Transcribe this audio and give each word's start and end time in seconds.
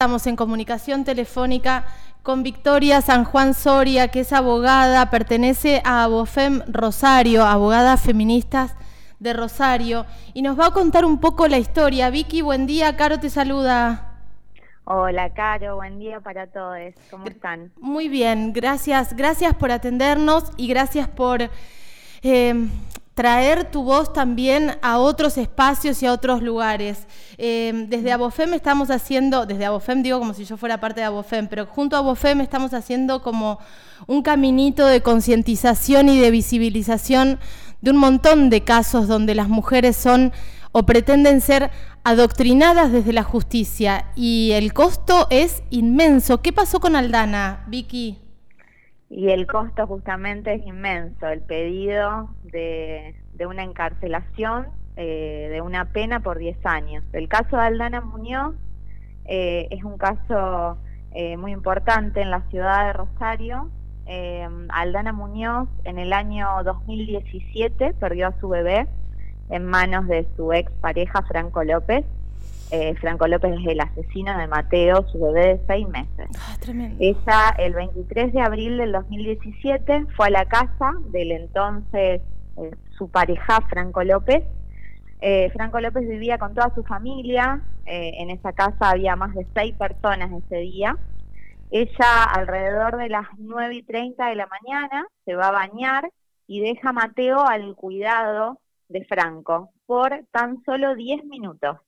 Estamos 0.00 0.26
en 0.26 0.34
comunicación 0.34 1.04
telefónica 1.04 1.84
con 2.22 2.42
Victoria 2.42 3.02
San 3.02 3.24
Juan 3.24 3.52
Soria, 3.52 4.08
que 4.08 4.20
es 4.20 4.32
abogada, 4.32 5.10
pertenece 5.10 5.82
a 5.84 6.04
Abofem 6.04 6.62
Rosario, 6.68 7.44
abogada 7.44 7.98
feministas 7.98 8.74
de 9.18 9.34
Rosario, 9.34 10.06
y 10.32 10.40
nos 10.40 10.58
va 10.58 10.68
a 10.68 10.70
contar 10.70 11.04
un 11.04 11.20
poco 11.20 11.48
la 11.48 11.58
historia. 11.58 12.08
Vicky, 12.08 12.40
buen 12.40 12.66
día, 12.66 12.96
Caro 12.96 13.20
te 13.20 13.28
saluda. 13.28 14.14
Hola, 14.84 15.34
Caro, 15.34 15.76
buen 15.76 15.98
día 15.98 16.18
para 16.20 16.46
todos. 16.46 16.78
¿Cómo 17.10 17.26
están? 17.26 17.70
Muy 17.78 18.08
bien, 18.08 18.54
gracias, 18.54 19.14
gracias 19.14 19.54
por 19.54 19.70
atendernos 19.70 20.44
y 20.56 20.66
gracias 20.66 21.08
por 21.08 21.50
eh, 22.22 22.68
traer 23.20 23.70
tu 23.70 23.82
voz 23.82 24.14
también 24.14 24.78
a 24.80 24.96
otros 24.96 25.36
espacios 25.36 26.02
y 26.02 26.06
a 26.06 26.12
otros 26.14 26.40
lugares. 26.40 27.06
Eh, 27.36 27.84
desde 27.86 28.12
Abofem 28.12 28.54
estamos 28.54 28.90
haciendo, 28.90 29.44
desde 29.44 29.66
Abofem 29.66 30.02
digo 30.02 30.18
como 30.18 30.32
si 30.32 30.46
yo 30.46 30.56
fuera 30.56 30.80
parte 30.80 31.00
de 31.00 31.06
Abofem, 31.06 31.46
pero 31.46 31.66
junto 31.66 31.96
a 31.96 31.98
Abofem 31.98 32.40
estamos 32.40 32.72
haciendo 32.72 33.20
como 33.20 33.58
un 34.06 34.22
caminito 34.22 34.86
de 34.86 35.02
concientización 35.02 36.08
y 36.08 36.18
de 36.18 36.30
visibilización 36.30 37.38
de 37.82 37.90
un 37.90 37.98
montón 37.98 38.48
de 38.48 38.62
casos 38.62 39.06
donde 39.06 39.34
las 39.34 39.50
mujeres 39.50 39.96
son 39.96 40.32
o 40.72 40.86
pretenden 40.86 41.42
ser 41.42 41.70
adoctrinadas 42.04 42.90
desde 42.90 43.12
la 43.12 43.22
justicia 43.22 44.06
y 44.16 44.52
el 44.52 44.72
costo 44.72 45.26
es 45.28 45.62
inmenso. 45.68 46.40
¿Qué 46.40 46.54
pasó 46.54 46.80
con 46.80 46.96
Aldana, 46.96 47.66
Vicky? 47.68 48.18
y 49.10 49.30
el 49.30 49.46
costo 49.48 49.88
justamente 49.88 50.54
es 50.54 50.64
inmenso, 50.64 51.26
el 51.26 51.40
pedido 51.40 52.30
de, 52.44 53.16
una 53.46 53.62
encarcelación 53.62 54.68
eh, 54.96 55.48
de 55.52 55.60
una 55.60 55.86
pena 55.86 56.20
por 56.20 56.38
10 56.38 56.64
años. 56.64 57.04
El 57.12 57.28
caso 57.28 57.56
de 57.56 57.62
Aldana 57.62 58.00
Muñoz 58.00 58.54
eh, 59.24 59.68
es 59.70 59.84
un 59.84 59.98
caso 59.98 60.78
eh, 61.12 61.36
muy 61.36 61.52
importante 61.52 62.20
en 62.20 62.30
la 62.30 62.42
ciudad 62.50 62.86
de 62.86 62.92
Rosario. 62.92 63.70
Aldana 64.70 65.12
Muñoz 65.12 65.68
en 65.84 66.00
el 66.00 66.12
año 66.12 66.48
2017 66.64 67.94
perdió 67.94 68.26
a 68.26 68.40
su 68.40 68.48
bebé 68.48 68.88
en 69.50 69.64
manos 69.64 70.08
de 70.08 70.26
su 70.36 70.52
ex 70.52 70.72
pareja 70.80 71.22
Franco 71.22 71.62
López 71.62 72.04
eh, 72.72 72.94
Franco 73.00 73.26
López 73.26 73.52
es 73.58 73.66
el 73.66 73.80
asesino 73.80 74.36
de 74.38 74.46
Mateo, 74.46 75.04
su 75.08 75.18
bebé 75.18 75.40
de 75.40 75.60
seis 75.66 75.88
meses. 75.88 76.28
Ah. 76.38 76.56
Ella, 77.00 77.54
el 77.58 77.74
23 77.74 78.32
de 78.32 78.40
abril 78.40 78.78
del 78.78 78.92
2017, 78.92 80.06
fue 80.16 80.28
a 80.28 80.30
la 80.30 80.44
casa 80.44 80.92
del 81.10 81.32
entonces 81.32 82.22
eh, 82.60 82.76
su 82.96 83.08
pareja, 83.10 83.60
Franco 83.68 84.02
López. 84.04 84.44
Eh, 85.20 85.50
Franco 85.50 85.80
López 85.80 86.08
vivía 86.08 86.38
con 86.38 86.54
toda 86.54 86.74
su 86.74 86.82
familia, 86.84 87.62
en 87.92 88.30
esa 88.30 88.52
casa 88.52 88.90
había 88.90 89.16
más 89.16 89.34
de 89.34 89.44
seis 89.52 89.74
personas 89.74 90.30
ese 90.30 90.58
día. 90.58 90.96
Ella, 91.72 92.24
alrededor 92.24 92.96
de 92.96 93.08
las 93.08 93.26
9 93.38 93.74
y 93.74 93.82
30 93.82 94.26
de 94.26 94.36
la 94.36 94.46
mañana, 94.46 95.06
se 95.24 95.34
va 95.34 95.48
a 95.48 95.52
bañar 95.52 96.08
y 96.46 96.60
deja 96.60 96.90
a 96.90 96.92
Mateo 96.92 97.40
al 97.40 97.74
cuidado 97.74 98.60
de 98.88 99.04
Franco 99.04 99.70
por 99.86 100.24
tan 100.32 100.62
solo 100.64 100.94
10 100.94 101.24
minutos. 101.24 101.78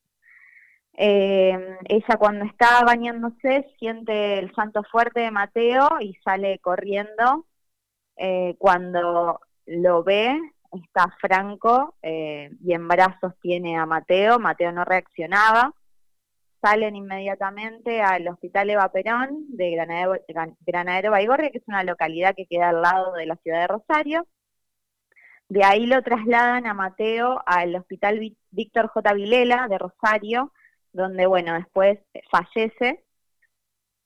Eh, 0.94 1.78
ella 1.88 2.16
cuando 2.18 2.44
está 2.44 2.84
bañándose 2.84 3.66
siente 3.78 4.38
el 4.38 4.54
santo 4.54 4.82
fuerte 4.84 5.20
de 5.20 5.30
Mateo 5.30 5.88
y 6.00 6.14
sale 6.24 6.58
corriendo. 6.58 7.46
Eh, 8.16 8.54
cuando 8.58 9.40
lo 9.66 10.04
ve, 10.04 10.38
está 10.72 11.14
Franco 11.20 11.96
eh, 12.02 12.50
y 12.64 12.72
en 12.72 12.88
brazos 12.88 13.34
tiene 13.40 13.78
a 13.78 13.86
Mateo. 13.86 14.38
Mateo 14.38 14.72
no 14.72 14.84
reaccionaba. 14.84 15.74
Salen 16.60 16.94
inmediatamente 16.94 18.00
al 18.00 18.28
Hospital 18.28 18.70
Eva 18.70 18.88
Perón 18.90 19.46
de 19.48 19.72
Granadero, 19.72 20.14
Granadero 20.60 21.10
Baigorria, 21.10 21.50
que 21.50 21.58
es 21.58 21.68
una 21.68 21.82
localidad 21.82 22.34
que 22.36 22.46
queda 22.46 22.68
al 22.68 22.82
lado 22.82 23.12
de 23.14 23.26
la 23.26 23.36
ciudad 23.36 23.62
de 23.62 23.66
Rosario. 23.66 24.26
De 25.48 25.64
ahí 25.64 25.86
lo 25.86 26.00
trasladan 26.02 26.66
a 26.66 26.72
Mateo 26.72 27.42
al 27.44 27.74
Hospital 27.74 28.34
Víctor 28.50 28.86
J. 28.88 29.12
Vilela 29.12 29.66
de 29.68 29.78
Rosario, 29.78 30.52
donde, 30.92 31.26
bueno, 31.26 31.54
después 31.54 31.98
fallece. 32.30 33.04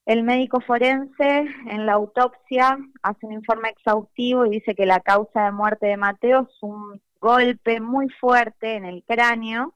El 0.07 0.23
médico 0.23 0.61
forense 0.61 1.47
en 1.69 1.85
la 1.85 1.95
autopsia 1.95 2.79
hace 3.03 3.27
un 3.27 3.33
informe 3.33 3.71
exhaustivo 3.71 4.47
y 4.47 4.51
dice 4.51 4.77
que 4.77 4.87
la 4.87 5.01
causa 5.01 5.47
de 5.47 5.51
muerte 5.51 5.87
de 5.87 5.97
Mateo 5.97 6.43
es 6.49 6.63
un 6.63 7.03
golpe 7.21 7.81
muy 7.81 8.09
fuerte 8.09 8.77
en 8.77 8.85
el 8.85 9.03
cráneo, 9.03 9.75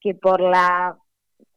que 0.00 0.16
por 0.16 0.40
la 0.40 0.96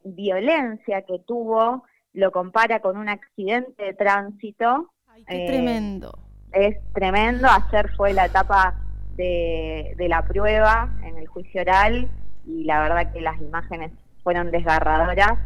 violencia 0.03 1.01
que 1.01 1.17
tuvo 1.25 1.83
lo 2.13 2.31
compara 2.31 2.79
con 2.79 2.95
un 2.95 3.09
accidente 3.09 3.85
de 3.85 3.93
tránsito. 3.95 4.91
Ay, 5.07 5.25
qué 5.27 5.45
tremendo. 5.47 6.19
Es 6.51 6.77
tremendo. 6.93 7.47
Ayer 7.49 7.89
fue 7.95 8.13
la 8.13 8.25
etapa 8.25 8.75
de, 9.15 9.95
de 9.97 10.07
la 10.07 10.21
prueba 10.21 10.93
en 11.01 11.17
el 11.17 11.25
juicio 11.25 11.61
oral 11.61 12.07
y 12.45 12.65
la 12.65 12.81
verdad 12.81 13.11
que 13.11 13.21
las 13.21 13.41
imágenes 13.41 13.91
fueron 14.21 14.51
desgarradoras. 14.51 15.39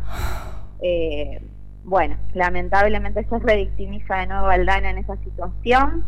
Eh, 0.82 1.42
bueno, 1.88 2.18
lamentablemente 2.34 3.24
se 3.24 3.40
revictimiza 3.40 4.18
de 4.18 4.28
nuevo 4.28 4.48
Aldana 4.48 4.90
en 4.90 4.98
esa 4.98 5.16
situación. 5.24 6.04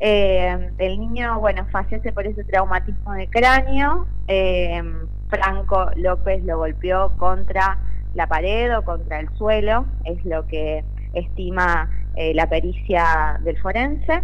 Eh, 0.00 0.70
el 0.78 0.98
niño, 0.98 1.38
bueno, 1.38 1.66
fallece 1.70 2.12
por 2.12 2.26
ese 2.26 2.42
traumatismo 2.44 3.12
de 3.12 3.28
cráneo. 3.28 4.06
Eh, 4.26 4.82
Franco 5.28 5.90
López 5.96 6.42
lo 6.44 6.56
golpeó 6.56 7.14
contra 7.18 7.76
la 8.14 8.26
pared 8.26 8.74
o 8.76 8.82
contra 8.82 9.20
el 9.20 9.28
suelo, 9.36 9.84
es 10.04 10.24
lo 10.24 10.46
que 10.46 10.82
estima 11.12 11.90
la 12.16 12.46
pericia 12.46 13.38
del 13.44 13.58
forense. 13.58 14.22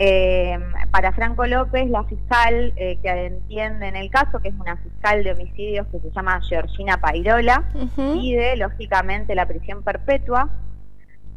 Eh, 0.00 0.56
para 0.92 1.10
Franco 1.10 1.44
López, 1.44 1.90
la 1.90 2.04
fiscal 2.04 2.72
eh, 2.76 3.00
que 3.02 3.26
entiende 3.26 3.88
en 3.88 3.96
el 3.96 4.10
caso, 4.10 4.38
que 4.38 4.50
es 4.50 4.54
una 4.54 4.76
fiscal 4.76 5.24
de 5.24 5.32
homicidios 5.32 5.88
que 5.88 5.98
se 5.98 6.12
llama 6.12 6.40
Georgina 6.48 6.98
Pairola, 6.98 7.64
pide 7.96 8.56
lógicamente 8.56 9.34
la 9.34 9.46
prisión 9.46 9.82
perpetua, 9.82 10.50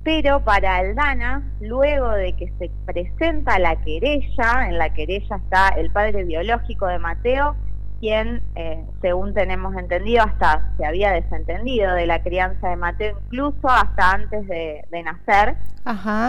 pero 0.04 0.44
para 0.44 0.76
Aldana, 0.76 1.42
luego 1.60 2.12
de 2.12 2.34
que 2.34 2.54
se 2.60 2.70
presenta 2.86 3.58
la 3.58 3.78
querella, 3.78 4.68
en 4.68 4.78
la 4.78 4.94
querella 4.94 5.38
está 5.38 5.70
el 5.70 5.90
padre 5.90 6.24
biológico 6.24 6.86
de 6.86 7.00
Mateo, 7.00 7.56
quien, 8.00 8.44
eh, 8.56 8.86
según 9.02 9.34
tenemos 9.34 9.76
entendido, 9.76 10.24
hasta 10.24 10.72
se 10.78 10.86
había 10.86 11.12
desentendido 11.14 11.96
de 11.96 12.06
la 12.06 12.22
crianza 12.22 12.70
de 12.70 12.76
Mateo, 12.76 13.18
incluso 13.26 13.68
hasta 13.68 14.12
antes 14.12 14.48
de, 14.48 15.04
nacer, 15.04 15.58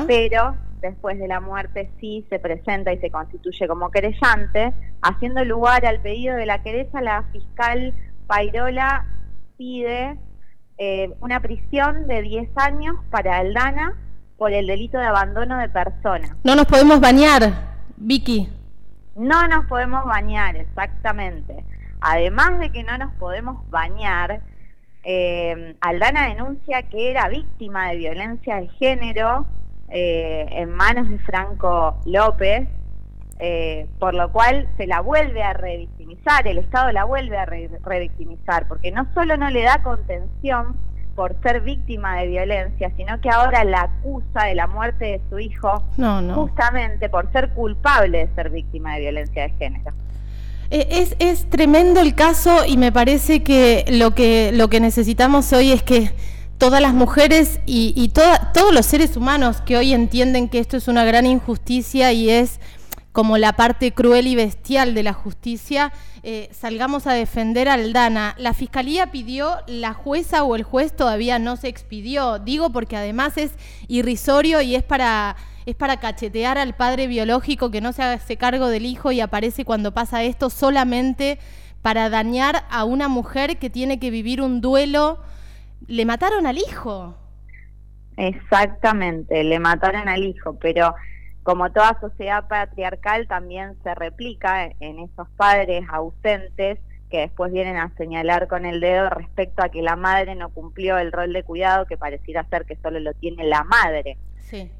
pero 0.07 0.55
después 0.83 1.19
de 1.19 1.29
la 1.29 1.41
muerte 1.41 1.91
sí 2.01 2.27
se 2.29 2.39
presenta 2.39 2.93
y 2.93 2.99
se 2.99 3.11
constituye 3.11 3.67
como 3.69 3.91
querellante, 3.91 4.75
haciendo 5.01 5.45
lugar 5.45 5.87
al 5.87 6.01
pedido 6.01 6.37
de 6.37 6.45
la 6.45 6.63
querella, 6.63 7.01
la 7.01 7.23
fiscal 7.33 7.95
Pairola 8.27 9.07
pide 9.57 10.19
eh, 10.79 11.15
una 11.21 11.41
prisión 11.41 12.07
de 12.09 12.23
10 12.23 12.51
años 12.57 12.97
para 13.11 13.39
Aldana 13.39 13.97
por 14.37 14.53
el 14.53 14.67
delito 14.67 14.99
de 14.99 15.07
abandono 15.07 15.59
de 15.59 15.69
persona. 15.69 16.37
No 16.43 16.57
nos 16.57 16.67
podemos 16.67 17.01
bañar, 17.01 17.77
Vicky. 17.97 18.49
No 19.15 19.47
nos 19.47 19.67
podemos 19.67 20.05
bañar, 20.05 20.57
exactamente. 20.57 21.65
Además 22.01 22.59
de 22.59 22.71
que 22.71 22.83
no 22.83 22.99
nos 22.99 23.15
podemos 23.15 23.69
bañar, 23.71 24.41
eh, 25.05 25.77
Aldana 25.81 26.29
denuncia 26.29 26.83
que 26.83 27.11
era 27.11 27.29
víctima 27.29 27.91
de 27.91 27.97
violencia 27.99 28.57
de 28.57 28.69
género 28.71 29.47
eh, 29.93 30.47
en 30.51 30.71
manos 30.71 31.09
de 31.11 31.19
Franco 31.19 32.01
López, 32.07 32.67
eh, 33.39 33.87
por 33.99 34.15
lo 34.15 34.33
cual 34.33 34.69
se 34.77 34.87
la 34.87 35.01
vuelve 35.01 35.43
a 35.43 35.53
revictimizar, 35.53 36.47
el 36.47 36.59
Estado 36.59 36.93
la 36.93 37.05
vuelve 37.05 37.37
a 37.37 37.45
revictimizar, 37.45 38.69
porque 38.69 38.91
no 38.91 39.07
solo 39.15 39.37
no 39.37 39.51
le 39.51 39.63
da 39.63 39.83
contención 39.83 40.77
por 41.15 41.37
ser 41.43 41.61
víctima 41.61 42.21
de 42.21 42.29
violencia, 42.29 42.91
sino 42.97 43.21
que 43.21 43.29
ahora 43.29 43.65
la 43.65 43.83
acusa 43.83 44.45
de 44.47 44.55
la 44.55 44.67
muerte 44.67 45.05
de 45.05 45.21
su 45.29 45.39
hijo 45.39 45.85
justamente 46.35 47.09
por 47.09 47.31
ser 47.33 47.51
culpable 47.51 48.27
de 48.27 48.35
ser 48.35 48.51
víctima 48.51 48.95
de 48.95 49.01
violencia 49.01 49.43
de 49.43 49.51
género. 49.51 49.93
Eh, 50.71 50.87
es, 50.91 51.17
es 51.19 51.51
tremendo 51.51 52.01
el 52.01 52.15
caso 52.15 52.65
y 52.67 52.79
me 52.79 52.93
parece 52.93 53.43
que 53.43 53.85
lo 53.91 54.15
que 54.15 54.53
lo 54.55 54.69
que 54.69 54.81
necesitamos 54.81 55.53
hoy 55.53 55.73
es 55.73 55.83
que 55.83 56.13
todas 56.63 56.81
las 56.81 56.95
mujeres 56.95 57.59
y, 57.67 58.13
todos 58.55 58.73
los 58.73 58.87
seres 58.87 59.17
humanos 59.17 59.61
que 59.63 59.77
hoy 59.77 59.93
entienden 59.93 60.49
que 60.49 60.61
esto 60.61 60.77
es 60.77 60.87
una 60.87 61.05
gran 61.05 61.27
injusticia 61.27 62.13
y 62.13 62.31
es 62.31 62.61
como 63.11 63.37
la 63.37 63.55
parte 63.55 63.91
cruel 63.91 64.29
y 64.29 64.37
bestial 64.37 64.95
de 64.95 65.03
la 65.03 65.13
justicia, 65.13 65.93
eh, 66.23 66.49
salgamos 66.53 67.09
a 67.09 67.15
defender 67.15 67.69
a 67.69 67.73
Aldana. 67.73 68.37
La 68.39 68.55
fiscalía 68.55 69.11
pidió, 69.11 69.57
la 69.67 69.93
jueza 69.93 70.45
o 70.45 70.55
el 70.55 70.63
juez 70.63 70.95
todavía 70.95 71.41
no 71.41 71.57
se 71.57 71.67
expidió. 71.67 72.39
Digo 72.39 72.71
porque 72.71 72.97
además 72.97 73.39
es 73.39 73.51
irrisorio 73.89 74.61
y 74.61 74.77
es 74.77 74.85
para, 74.85 75.35
es 75.67 75.75
para 75.75 75.99
cachetear 75.99 76.59
al 76.59 76.77
padre 76.77 77.09
biológico 77.09 77.73
que 77.73 77.81
no 77.81 77.93
se 77.93 78.05
hace 78.05 78.37
cargo 78.37 78.69
del 78.69 78.87
hijo 78.87 79.11
y 79.11 79.21
aparece 79.21 79.65
cuando 79.65 79.91
pasa 79.91 80.23
esto 80.23 80.49
solamente 80.49 81.41
para 81.83 82.09
dañar 82.09 82.67
a 82.71 82.85
una 82.85 83.09
mujer 83.09 83.59
que 83.59 83.69
tiene 83.69 83.99
que 83.99 84.13
vivir 84.13 84.41
un 84.41 84.61
duelo 84.61 85.19
le 85.87 86.05
mataron 86.05 86.47
al 86.47 86.59
hijo. 86.59 87.17
Exactamente, 88.17 89.43
le 89.43 89.59
mataron 89.59 90.09
al 90.09 90.25
hijo, 90.25 90.59
pero 90.59 90.95
como 91.43 91.73
toda 91.73 91.99
sociedad 92.01 92.47
patriarcal 92.49 93.27
también 93.27 93.77
se 93.83 93.95
replica 93.95 94.71
en 94.81 94.99
esos 95.01 95.29
padres 95.37 95.85
ausentes 95.91 96.79
que 97.11 97.19
después 97.21 97.53
vienen 97.53 97.77
a 97.77 97.95
señalar 97.97 98.49
con 98.49 98.65
el 98.65 98.81
dedo 98.81 99.11
respecto 99.11 99.63
a 99.63 99.69
que 99.69 99.83
la 99.83 99.97
madre 99.97 100.35
no 100.35 100.49
cumplió 100.49 100.97
el 100.99 101.13
rol 101.13 101.33
de 101.33 101.43
cuidado 101.43 101.85
que 101.85 101.99
pareciera 101.99 102.45
ser 102.49 102.65
que 102.65 102.77
solo 102.77 103.01
lo 103.01 103.13
tiene 103.15 103.45
la 103.45 103.65
madre. 103.65 104.17
Sí. 104.41 104.71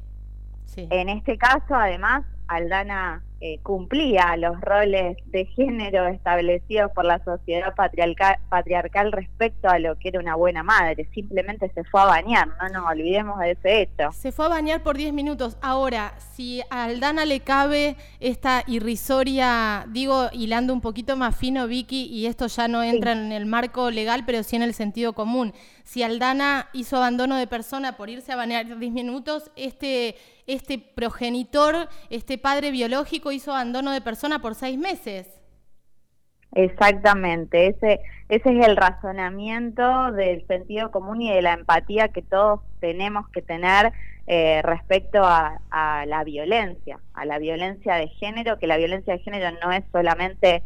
sí. 0.65 0.87
En 0.89 1.09
este 1.09 1.37
caso, 1.37 1.75
además, 1.75 2.23
Aldana 2.47 3.23
eh, 3.45 3.59
cumplía 3.61 4.37
los 4.37 4.61
roles 4.61 5.17
de 5.25 5.45
género 5.47 6.07
establecidos 6.07 6.89
por 6.93 7.03
la 7.03 7.21
sociedad 7.25 7.75
patriarcal, 7.75 8.37
patriarcal 8.47 9.11
respecto 9.11 9.67
a 9.67 9.79
lo 9.79 9.99
que 9.99 10.07
era 10.07 10.21
una 10.21 10.35
buena 10.35 10.63
madre. 10.63 11.09
Simplemente 11.13 11.69
se 11.75 11.83
fue 11.83 11.99
a 11.99 12.05
bañar, 12.05 12.47
no 12.47 12.69
nos 12.69 12.89
olvidemos 12.89 13.37
de 13.39 13.51
ese 13.51 13.81
hecho. 13.81 14.13
Se 14.13 14.31
fue 14.31 14.45
a 14.45 14.47
bañar 14.47 14.81
por 14.81 14.95
10 14.95 15.11
minutos. 15.11 15.57
Ahora, 15.61 16.13
si 16.19 16.61
a 16.69 16.85
Aldana 16.85 17.25
le 17.25 17.41
cabe 17.41 17.97
esta 18.21 18.63
irrisoria, 18.65 19.87
digo, 19.89 20.29
hilando 20.31 20.71
un 20.71 20.79
poquito 20.79 21.17
más 21.17 21.35
fino, 21.35 21.67
Vicky, 21.67 22.05
y 22.05 22.27
esto 22.27 22.47
ya 22.47 22.69
no 22.69 22.81
entra 22.81 23.11
en 23.11 23.33
el 23.33 23.45
marco 23.45 23.91
legal, 23.91 24.23
pero 24.25 24.41
sí 24.43 24.55
en 24.55 24.61
el 24.61 24.73
sentido 24.73 25.11
común. 25.11 25.53
Si 25.83 26.01
Aldana 26.01 26.69
hizo 26.71 26.95
abandono 26.95 27.35
de 27.35 27.47
persona 27.47 27.97
por 27.97 28.09
irse 28.09 28.31
a 28.31 28.37
bañar 28.37 28.79
10 28.79 28.93
minutos, 28.93 29.51
este 29.57 30.15
este 30.47 30.77
progenitor, 30.77 31.87
este 32.09 32.37
padre 32.37 32.71
biológico 32.71 33.31
hizo 33.31 33.51
abandono 33.51 33.91
de 33.91 34.01
persona 34.01 34.39
por 34.39 34.55
seis 34.55 34.77
meses. 34.77 35.39
Exactamente, 36.55 37.67
ese, 37.67 37.99
ese 38.29 38.59
es 38.59 38.67
el 38.67 38.77
razonamiento 38.77 40.11
del 40.11 40.45
sentido 40.45 40.91
común 40.91 41.21
y 41.21 41.31
de 41.31 41.41
la 41.41 41.53
empatía 41.53 42.09
que 42.09 42.21
todos 42.21 42.61
tenemos 42.79 43.27
que 43.29 43.41
tener 43.41 43.91
eh, 44.27 44.61
respecto 44.61 45.23
a, 45.23 45.59
la 46.05 46.23
violencia, 46.23 46.99
a 47.13 47.25
la 47.25 47.39
violencia 47.39 47.95
de 47.95 48.07
género, 48.07 48.59
que 48.59 48.67
la 48.67 48.77
violencia 48.77 49.13
de 49.13 49.19
género 49.19 49.57
no 49.63 49.71
es 49.71 49.83
solamente 49.91 50.63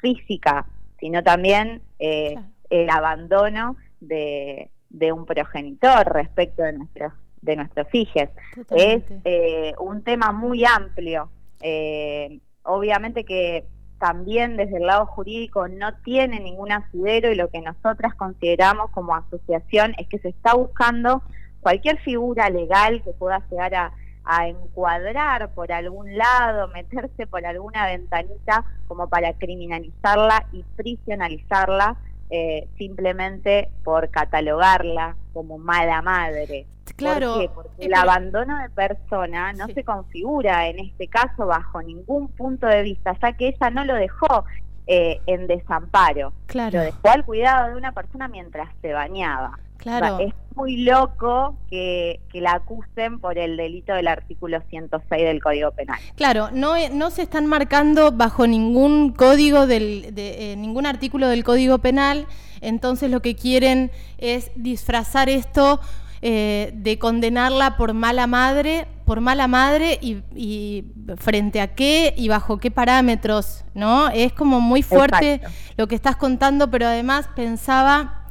física, 0.00 0.66
sino 0.98 1.22
también 1.22 1.82
eh, 2.00 2.34
el 2.68 2.90
abandono 2.90 3.76
de, 4.00 4.70
de 4.90 5.12
un 5.12 5.24
progenitor 5.24 6.12
respecto 6.12 6.62
de 6.62 6.72
nuestros 6.72 7.12
de 7.42 7.56
nuestros 7.56 7.86
hijos. 7.92 8.28
Es 8.70 9.02
eh, 9.24 9.74
un 9.78 10.02
tema 10.02 10.32
muy 10.32 10.64
amplio. 10.64 11.30
Eh, 11.60 12.40
obviamente 12.62 13.24
que 13.24 13.64
también 13.98 14.56
desde 14.56 14.76
el 14.76 14.86
lado 14.86 15.06
jurídico 15.06 15.66
no 15.68 15.94
tiene 16.04 16.40
ningún 16.40 16.70
asidero 16.70 17.32
y 17.32 17.34
lo 17.34 17.50
que 17.50 17.60
nosotras 17.60 18.14
consideramos 18.14 18.90
como 18.90 19.14
asociación 19.14 19.94
es 19.98 20.06
que 20.08 20.18
se 20.18 20.28
está 20.28 20.54
buscando 20.54 21.22
cualquier 21.60 21.98
figura 22.00 22.48
legal 22.48 23.02
que 23.02 23.10
pueda 23.12 23.42
llegar 23.50 23.74
a, 23.74 23.92
a 24.24 24.46
encuadrar 24.46 25.52
por 25.54 25.72
algún 25.72 26.16
lado, 26.16 26.68
meterse 26.68 27.26
por 27.26 27.44
alguna 27.44 27.86
ventanita 27.86 28.64
como 28.86 29.08
para 29.08 29.32
criminalizarla 29.32 30.46
y 30.52 30.62
prisionalizarla 30.76 31.96
eh, 32.30 32.68
simplemente 32.76 33.70
por 33.84 34.10
catalogarla 34.10 35.16
como 35.32 35.58
mala 35.58 36.02
madre. 36.02 36.66
Claro. 36.96 37.34
¿Por 37.34 37.40
qué? 37.40 37.48
Porque 37.54 37.86
el 37.86 37.94
abandono 37.94 38.58
de 38.58 38.70
persona 38.70 39.52
no 39.52 39.66
se 39.68 39.84
configura 39.84 40.68
en 40.68 40.78
este 40.80 41.08
caso 41.08 41.46
bajo 41.46 41.82
ningún 41.82 42.28
punto 42.28 42.66
de 42.66 42.82
vista, 42.82 43.16
ya 43.22 43.32
que 43.32 43.48
ella 43.48 43.70
no 43.70 43.84
lo 43.84 43.94
dejó 43.94 44.44
eh, 44.90 45.20
en 45.26 45.46
desamparo. 45.46 46.32
Claro. 46.46 46.78
Lo 46.78 46.84
dejó 46.84 47.08
al 47.10 47.24
cuidado 47.24 47.68
de 47.68 47.76
una 47.76 47.92
persona 47.92 48.26
mientras 48.26 48.70
se 48.80 48.94
bañaba. 48.94 49.58
Claro. 49.76 50.18
es 50.18 50.34
muy 50.56 50.78
loco 50.78 51.56
que, 51.70 52.20
la 52.32 52.52
acusen 52.52 53.20
por 53.20 53.38
el 53.38 53.56
delito 53.56 53.92
del 53.92 54.08
artículo 54.08 54.60
106 54.68 55.22
del 55.22 55.42
Código 55.42 55.70
Penal. 55.70 55.98
Claro, 56.16 56.48
no, 56.52 56.74
no 56.92 57.10
se 57.10 57.22
están 57.22 57.46
marcando 57.46 58.10
bajo 58.10 58.46
ningún 58.46 59.12
código 59.12 59.66
del, 59.66 60.14
de, 60.14 60.52
eh, 60.52 60.56
ningún 60.56 60.86
artículo 60.86 61.28
del 61.28 61.44
Código 61.44 61.78
Penal, 61.78 62.26
entonces 62.60 63.10
lo 63.10 63.22
que 63.22 63.36
quieren 63.36 63.92
es 64.18 64.50
disfrazar 64.56 65.28
esto 65.28 65.80
eh, 66.20 66.72
de 66.74 66.98
condenarla 66.98 67.76
por 67.76 67.94
mala 67.94 68.26
madre, 68.26 68.88
por 69.04 69.20
mala 69.20 69.46
madre 69.46 69.98
y, 70.02 70.84
frente 71.16 71.60
a 71.60 71.74
qué 71.74 72.12
y 72.16 72.28
bajo 72.28 72.58
qué 72.58 72.70
parámetros, 72.70 73.64
¿no? 73.74 74.08
Es 74.08 74.32
como 74.32 74.60
muy 74.60 74.82
fuerte 74.82 75.40
lo 75.76 75.86
que 75.86 75.94
estás 75.94 76.16
contando, 76.16 76.70
pero 76.70 76.86
además 76.86 77.28
pensaba 77.36 78.26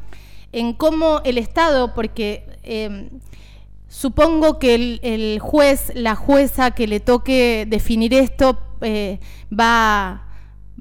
en 0.51 0.73
cómo 0.73 1.21
el 1.23 1.37
Estado, 1.37 1.93
porque 1.93 2.59
em, 2.63 3.09
supongo 3.87 4.59
que 4.59 4.99
el, 5.01 5.39
juez, 5.39 5.91
la 5.95 6.15
jueza 6.15 6.71
que 6.71 6.87
le 6.87 6.99
toque 6.99 7.65
definir 7.67 8.13
esto, 8.13 8.59
eh, 8.81 9.19
va, 9.49 10.27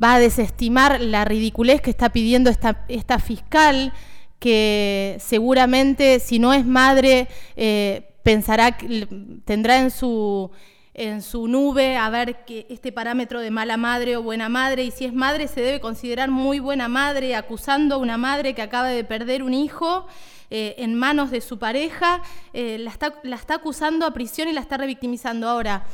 va, 0.02 0.14
a 0.14 0.18
desestimar 0.18 1.00
la 1.00 1.24
ridiculez 1.24 1.80
que 1.80 1.90
está 1.90 2.10
pidiendo 2.10 2.50
esta, 2.50 2.84
esta 2.88 3.18
fiscal, 3.18 3.92
que 4.38 5.16
seguramente 5.20 6.20
si 6.20 6.38
no 6.38 6.52
es 6.52 6.66
madre, 6.66 7.28
eh, 7.56 8.08
pensará, 8.22 8.76
tendrá 9.44 9.78
en 9.78 9.90
su 9.90 10.50
en 10.98 11.20
su 11.20 11.46
nube 11.46 11.98
a 11.98 12.08
ver 12.08 12.46
que 12.46 12.66
este 12.70 12.90
parámetro 12.90 13.40
de 13.40 13.50
mala 13.50 13.76
madre 13.76 14.16
o 14.16 14.22
buena 14.22 14.48
madre, 14.48 14.82
y 14.82 14.90
si 14.90 15.04
es 15.04 15.12
madre 15.12 15.46
se 15.46 15.60
debe 15.60 15.78
considerar 15.78 16.30
muy 16.30 16.58
buena 16.58 16.88
madre, 16.88 17.36
acusando 17.36 17.96
a 17.96 17.98
una 17.98 18.16
madre 18.16 18.54
que 18.54 18.62
acaba 18.62 18.88
de 18.88 19.04
perder 19.04 19.42
un 19.42 19.52
hijo 19.52 20.06
eh, 20.48 20.74
en 20.78 20.94
manos 20.94 21.30
de 21.30 21.42
su 21.42 21.58
pareja, 21.58 22.22
eh, 22.54 22.78
la, 22.78 22.90
está, 22.90 23.14
la, 23.24 23.36
está, 23.36 23.56
acusando 23.56 24.06
a 24.06 24.14
prisión 24.14 24.48
y 24.48 24.52
la 24.52 24.62
está 24.62 24.78
revictimizando. 24.78 25.46
Ahora, 25.46 25.84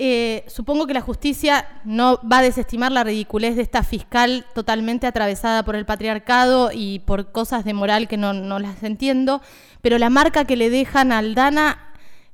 eh, 0.00 0.44
supongo 0.46 0.86
que 0.86 0.94
la 0.94 1.00
justicia 1.00 1.66
no 1.84 2.20
va 2.30 2.38
a 2.38 2.42
desestimar 2.42 2.92
la 2.92 3.02
ridiculez 3.02 3.56
de 3.56 3.62
esta 3.62 3.82
fiscal 3.82 4.46
totalmente 4.54 5.08
atravesada 5.08 5.64
por 5.64 5.74
el 5.74 5.86
patriarcado 5.86 6.70
y 6.72 7.00
por 7.00 7.32
cosas 7.32 7.64
de 7.64 7.74
moral 7.74 8.06
que 8.06 8.16
no, 8.16 8.32
no 8.32 8.60
las 8.60 8.82
entiendo, 8.84 9.40
pero 9.82 9.98
la 9.98 10.08
marca 10.08 10.44
que 10.44 10.56
le 10.56 10.70
dejan 10.70 11.10
a 11.10 11.18
Aldana 11.18 11.78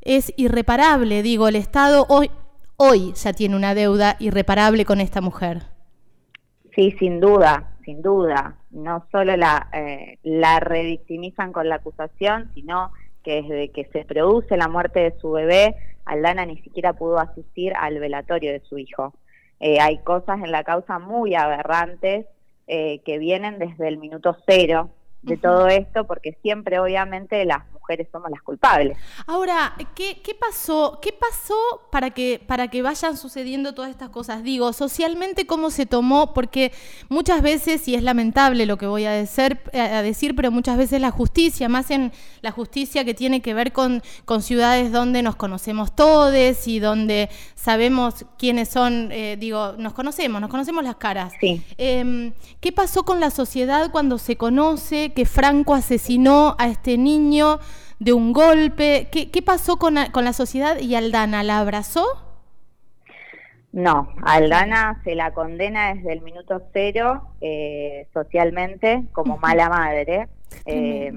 es 0.02 0.34
irreparable. 0.36 1.22
Digo, 1.22 1.48
el 1.48 1.56
Estado 1.56 2.04
hoy, 2.10 2.30
hoy 2.76 3.14
ya 3.14 3.32
tiene 3.32 3.56
una 3.56 3.74
deuda 3.74 4.16
irreparable 4.18 4.84
con 4.84 5.00
esta 5.00 5.22
mujer. 5.22 5.62
Sí, 6.74 6.94
sin 6.98 7.18
duda, 7.18 7.70
sin 7.84 8.02
duda. 8.02 8.56
No 8.72 9.06
solo 9.10 9.36
la, 9.38 9.68
eh, 9.72 10.18
la 10.22 10.60
revictimizan 10.60 11.52
con 11.52 11.68
la 11.70 11.76
acusación, 11.76 12.50
sino 12.54 12.92
que 13.22 13.40
desde 13.40 13.70
que 13.70 13.86
se 13.86 14.04
produce 14.04 14.56
la 14.58 14.68
muerte 14.68 15.00
de 15.00 15.18
su 15.18 15.30
bebé, 15.30 15.76
Aldana 16.04 16.46
ni 16.46 16.56
siquiera 16.58 16.92
pudo 16.92 17.18
asistir 17.18 17.72
al 17.74 17.98
velatorio 17.98 18.52
de 18.52 18.60
su 18.60 18.78
hijo. 18.78 19.14
Eh, 19.60 19.80
hay 19.80 19.98
cosas 19.98 20.40
en 20.42 20.52
la 20.52 20.64
causa 20.64 20.98
muy 20.98 21.34
aberrantes 21.34 22.26
eh, 22.66 23.00
que 23.04 23.18
vienen 23.18 23.58
desde 23.58 23.88
el 23.88 23.98
minuto 23.98 24.36
cero 24.46 24.90
de 25.22 25.36
todo 25.36 25.68
esto, 25.68 26.06
porque 26.06 26.36
siempre 26.42 26.78
obviamente 26.78 27.44
las 27.44 27.64
mujeres 27.84 28.08
somos 28.10 28.30
las 28.30 28.40
culpables. 28.42 28.96
Ahora, 29.26 29.74
¿qué, 29.94 30.20
qué 30.22 30.34
pasó? 30.34 30.98
¿Qué 31.02 31.12
pasó 31.12 31.54
para 31.90 32.10
que, 32.10 32.42
para 32.46 32.68
que 32.68 32.80
vayan 32.80 33.16
sucediendo 33.16 33.74
todas 33.74 33.90
estas 33.90 34.08
cosas? 34.08 34.42
Digo, 34.42 34.72
socialmente, 34.72 35.46
¿cómo 35.46 35.70
se 35.70 35.84
tomó? 35.84 36.32
Porque 36.32 36.72
muchas 37.10 37.42
veces, 37.42 37.86
y 37.88 37.94
es 37.94 38.02
lamentable 38.02 38.64
lo 38.64 38.78
que 38.78 38.86
voy 38.86 39.04
a 39.04 39.12
decir, 39.12 39.60
a 39.74 40.02
decir 40.02 40.34
pero 40.34 40.50
muchas 40.50 40.78
veces 40.78 41.00
la 41.00 41.10
justicia, 41.10 41.68
más 41.68 41.90
en 41.90 42.12
la 42.40 42.52
justicia 42.52 43.04
que 43.04 43.12
tiene 43.12 43.42
que 43.42 43.52
ver 43.52 43.72
con, 43.72 44.02
con 44.24 44.40
ciudades 44.40 44.90
donde 44.90 45.22
nos 45.22 45.36
conocemos 45.36 45.94
todos 45.94 46.24
y 46.66 46.80
donde 46.80 47.28
sabemos 47.54 48.24
quiénes 48.38 48.68
son, 48.68 49.10
eh, 49.12 49.36
digo, 49.38 49.74
nos 49.78 49.92
conocemos, 49.92 50.40
nos 50.40 50.50
conocemos 50.50 50.82
las 50.82 50.96
caras. 50.96 51.34
Sí. 51.40 51.62
Em, 51.76 52.32
¿Qué 52.60 52.72
pasó 52.72 53.04
con 53.04 53.20
la 53.20 53.30
sociedad 53.30 53.90
cuando 53.90 54.18
se 54.18 54.36
conoce 54.36 55.12
que 55.12 55.26
Franco 55.26 55.74
asesinó 55.74 56.56
a 56.58 56.68
este 56.68 56.96
niño? 56.96 57.60
De 57.98 58.12
un 58.12 58.32
golpe. 58.32 59.08
¿Qué, 59.10 59.30
qué 59.30 59.42
pasó 59.42 59.76
con, 59.76 59.96
con, 60.12 60.24
la 60.24 60.32
sociedad 60.32 60.78
y 60.78 60.94
Aldana? 60.94 61.42
¿La 61.42 61.58
abrazó? 61.58 62.04
No, 63.72 64.08
Aldana 64.22 65.00
se 65.02 65.16
la 65.16 65.32
condena 65.32 65.94
desde 65.94 66.12
el 66.12 66.20
minuto 66.20 66.62
cero 66.72 67.28
eh, 67.40 68.06
socialmente 68.12 69.02
como 69.12 69.36
mala 69.36 69.68
madre. 69.68 70.28
Eh, 70.64 71.12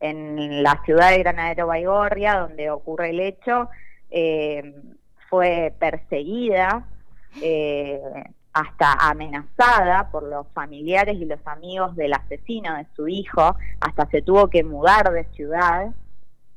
en 0.00 0.62
la 0.62 0.82
ciudad 0.84 1.10
de 1.10 1.18
Granadero 1.18 1.68
Baigorria, 1.68 2.38
donde 2.40 2.70
ocurre 2.70 3.10
el 3.10 3.20
hecho, 3.20 3.68
eh, 4.10 4.74
fue 5.28 5.72
perseguida, 5.78 6.86
hasta 8.52 8.92
amenazada 8.92 10.10
por 10.10 10.24
los 10.24 10.46
familiares 10.48 11.16
y 11.20 11.24
los 11.24 11.44
amigos 11.46 11.94
del 11.94 12.12
asesino 12.12 12.76
de 12.76 12.86
su 12.96 13.08
hijo, 13.08 13.56
hasta 13.80 14.06
se 14.06 14.22
tuvo 14.22 14.48
que 14.48 14.64
mudar 14.64 15.12
de 15.12 15.24
ciudad. 15.36 15.90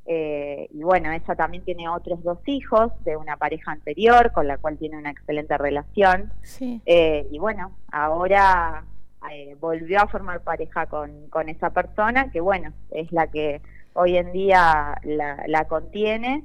Eh, 0.06 0.68
y 0.74 0.84
bueno, 0.84 1.12
ella 1.12 1.36
también 1.36 1.64
tiene 1.64 1.88
otros 1.88 2.22
dos 2.24 2.40
hijos 2.46 2.92
de 3.06 3.16
una 3.16 3.38
pareja 3.38 3.72
anterior 3.72 4.32
con 4.34 4.48
la 4.48 4.58
cual 4.58 4.78
tiene 4.78 4.98
una 4.98 5.12
excelente 5.12 5.58
relación. 5.58 6.32
Sí. 6.42 6.82
Eh, 6.86 7.28
y 7.32 7.40
bueno, 7.40 7.72
ahora 7.92 8.84
eh, 9.32 9.56
volvió 9.60 10.02
a 10.02 10.08
formar 10.08 10.42
pareja 10.42 10.88
con, 10.88 11.30
con 11.30 11.48
esa 11.48 11.70
persona, 11.70 12.32
que 12.32 12.42
bueno, 12.42 12.74
es 12.92 13.12
la 13.12 13.28
que 13.28 13.62
hoy 13.94 14.18
en 14.18 14.32
día 14.34 15.00
la, 15.04 15.44
la 15.48 15.66
contiene. 15.66 16.44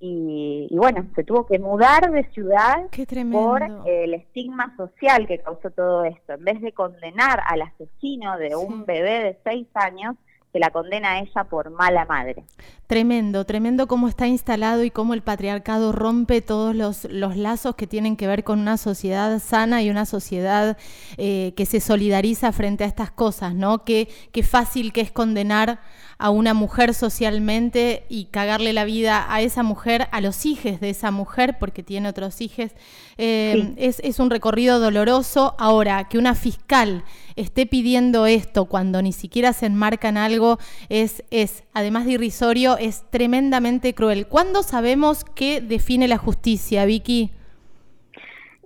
Y, 0.00 0.68
bueno, 0.76 1.06
se 1.16 1.24
tuvo 1.24 1.46
que 1.46 1.58
mudar 1.58 2.10
de 2.10 2.24
ciudad 2.30 2.86
por 3.32 3.62
el 3.86 4.14
estigma 4.14 4.74
social 4.76 5.26
que 5.26 5.38
causó 5.38 5.70
todo 5.70 6.04
esto. 6.04 6.34
En 6.34 6.44
vez 6.44 6.60
de 6.60 6.72
condenar 6.72 7.40
al 7.46 7.62
asesino 7.62 8.38
de 8.38 8.54
un 8.54 8.86
bebé 8.86 9.24
de 9.24 9.38
seis 9.44 9.66
años, 9.74 10.14
se 10.52 10.58
la 10.58 10.70
condena 10.70 11.12
a 11.12 11.20
ella 11.20 11.44
por 11.44 11.70
mala 11.70 12.04
madre. 12.06 12.44
Tremendo, 12.86 13.44
tremendo 13.44 13.86
cómo 13.86 14.08
está 14.08 14.26
instalado 14.26 14.82
y 14.82 14.90
cómo 14.90 15.12
el 15.12 15.22
patriarcado 15.22 15.92
rompe 15.92 16.40
todos 16.40 16.74
los, 16.74 17.04
los 17.04 17.36
lazos 17.36 17.74
que 17.74 17.86
tienen 17.86 18.16
que 18.16 18.26
ver 18.26 18.44
con 18.44 18.58
una 18.58 18.78
sociedad 18.78 19.38
sana 19.40 19.82
y 19.82 19.90
una 19.90 20.06
sociedad 20.06 20.78
eh, 21.18 21.52
que 21.56 21.66
se 21.66 21.80
solidariza 21.80 22.50
frente 22.52 22.84
a 22.84 22.86
estas 22.86 23.10
cosas, 23.10 23.54
¿no? 23.54 23.84
Qué, 23.84 24.08
qué 24.32 24.42
fácil 24.42 24.92
que 24.92 25.02
es 25.02 25.12
condenar 25.12 25.80
a 26.18 26.30
una 26.30 26.52
mujer 26.52 26.94
socialmente 26.94 28.04
y 28.08 28.24
cagarle 28.26 28.72
la 28.72 28.84
vida 28.84 29.32
a 29.32 29.40
esa 29.40 29.62
mujer, 29.62 30.08
a 30.10 30.20
los 30.20 30.46
hijos 30.46 30.80
de 30.80 30.90
esa 30.90 31.12
mujer, 31.12 31.58
porque 31.60 31.84
tiene 31.84 32.08
otros 32.08 32.40
hijos. 32.40 32.72
Eh, 33.18 33.74
es, 33.76 34.00
es 34.02 34.18
un 34.18 34.28
recorrido 34.28 34.80
doloroso. 34.80 35.54
Ahora, 35.58 36.08
que 36.08 36.18
una 36.18 36.34
fiscal 36.34 37.04
esté 37.36 37.66
pidiendo 37.66 38.26
esto 38.26 38.64
cuando 38.64 39.00
ni 39.00 39.12
siquiera 39.12 39.52
se 39.52 39.66
enmarca 39.66 40.08
en 40.08 40.16
algo 40.16 40.58
es, 40.88 41.22
es, 41.30 41.62
además 41.72 42.04
de 42.04 42.12
irrisorio, 42.12 42.76
es 42.78 43.04
tremendamente 43.10 43.94
cruel. 43.94 44.26
¿Cuándo 44.26 44.64
sabemos 44.64 45.24
qué 45.24 45.60
define 45.60 46.08
la 46.08 46.18
justicia, 46.18 46.84
Vicky? 46.84 47.30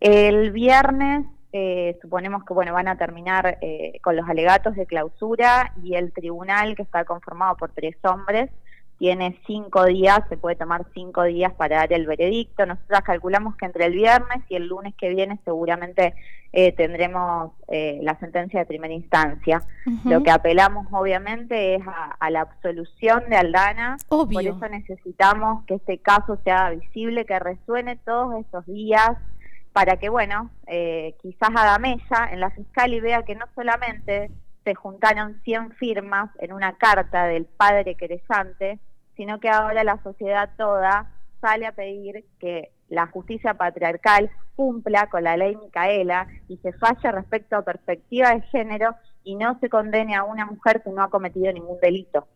El 0.01 0.53
viernes 0.53 1.27
eh, 1.55 1.99
suponemos 2.01 2.45
que 2.45 2.55
bueno 2.55 2.73
van 2.73 2.89
a 2.89 2.97
terminar 2.97 3.59
eh, 3.61 3.99
con 4.03 4.17
los 4.17 4.27
alegatos 4.27 4.75
de 4.75 4.87
clausura 4.87 5.75
y 5.83 5.97
el 5.97 6.11
tribunal 6.13 6.75
que 6.75 6.83
está 6.83 7.05
conformado 7.05 7.57
por 7.57 7.73
tres 7.73 7.95
hombres 8.05 8.51
tiene 8.97 9.39
cinco 9.47 9.85
días, 9.85 10.21
se 10.29 10.37
puede 10.37 10.57
tomar 10.57 10.87
cinco 10.95 11.25
días 11.25 11.53
para 11.55 11.79
dar 11.79 11.93
el 11.93 12.07
veredicto. 12.07 12.65
Nosotros 12.65 13.01
calculamos 13.01 13.57
que 13.57 13.67
entre 13.67 13.87
el 13.87 13.95
viernes 13.95 14.39
y 14.49 14.55
el 14.55 14.69
lunes 14.69 14.95
que 14.95 15.09
viene 15.09 15.41
seguramente 15.45 16.15
eh, 16.53 16.71
tendremos 16.73 17.51
la 17.69 18.17
sentencia 18.21 18.61
de 18.61 18.67
primera 18.67 18.95
instancia. 18.95 19.63
Lo 20.05 20.23
que 20.23 20.31
apelamos 20.31 20.87
obviamente 20.93 21.75
es 21.75 21.83
a, 22.21 22.31
la 22.31 22.43
absolución 22.43 23.25
de 23.29 23.37
Aldana. 23.37 23.97
Por 24.09 24.31
eso 24.31 24.69
necesitamos 24.71 25.65
que 25.67 25.75
este 25.75 25.99
caso 25.99 26.39
sea 26.45 26.71
visible, 26.71 27.25
que 27.25 27.39
resuene 27.41 27.97
todos 27.97 28.41
estos 28.41 28.65
días 28.67 29.19
para 29.73 29.97
que, 29.97 30.09
bueno, 30.09 30.51
eh, 30.67 31.15
quizás 31.23 31.51
haga 31.55 31.79
en 32.31 32.41
la 32.41 32.51
fiscal 32.51 32.93
y 32.93 33.01
vea 33.01 33.25
que 33.25 33.35
no 33.35 33.47
solamente 33.55 34.31
se 34.65 34.75
juntaron 34.75 35.41
100 35.43 35.73
firmas 35.73 36.31
en 36.39 36.53
una 36.53 36.77
carta 36.77 37.25
del 37.25 37.47
padre 37.47 37.97
querellante, 37.97 38.79
sino 39.17 39.41
que 39.41 39.49
ahora 39.49 39.83
la 39.85 40.01
sociedad 40.03 40.51
toda 40.57 41.11
sale 41.41 41.67
a 41.67 41.73
pedir 41.73 42.25
que 42.39 42.71
la 42.89 43.07
justicia 43.07 43.55
patriarcal 43.55 44.31
cumpla 44.55 45.09
con 45.09 45.25
la 45.25 45.37
ley 45.37 45.57
Micaela 45.57 46.29
y 46.49 46.59
se 46.59 46.73
falle 46.75 47.11
respecto 47.11 47.57
a 47.57 47.63
perspectiva 47.63 48.35
de 48.35 48.43
género 48.43 48.95
y 49.25 49.35
no 49.35 49.59
se 49.61 49.69
condene 49.69 50.15
a 50.15 50.25
una 50.25 50.47
mujer 50.47 50.83
que 50.83 50.91
no 50.91 51.03
ha 51.03 51.11
cometido 51.11 51.53
ningún 51.53 51.81
delito. 51.81 52.29